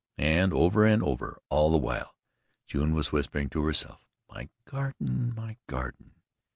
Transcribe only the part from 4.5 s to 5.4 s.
garden